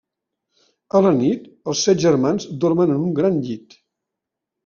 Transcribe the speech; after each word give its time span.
A 0.99 1.01
la 1.05 1.09
nit, 1.17 1.43
els 1.73 1.83
set 1.89 2.01
germans 2.05 2.49
dormen 2.65 2.93
en 2.95 3.05
un 3.09 3.13
gran 3.19 3.37
llit. 3.49 3.77